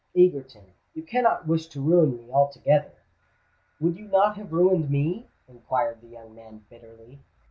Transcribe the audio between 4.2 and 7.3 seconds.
have ruined me?" inquired the young man, bitterly.